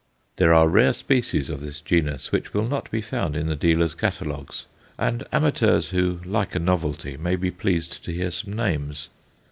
There 0.37 0.51
are 0.51 0.67
rare 0.67 0.93
species 0.93 1.51
of 1.51 1.61
this 1.61 1.79
genus 1.79 2.31
which 2.31 2.55
will 2.55 2.67
not 2.67 2.89
be 2.89 3.01
found 3.03 3.35
in 3.35 3.45
the 3.45 3.55
dealers' 3.55 3.93
catalogues, 3.93 4.65
and 4.97 5.27
amateurs 5.31 5.89
who 5.89 6.21
like 6.25 6.55
a 6.55 6.59
novelty 6.59 7.17
may 7.17 7.35
be 7.35 7.51
pleased 7.51 8.03
to 8.05 8.11
hear 8.11 8.31
some 8.31 8.53
names. 8.53 9.09